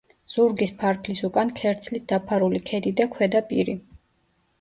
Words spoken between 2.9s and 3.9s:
და ქვედა პირი.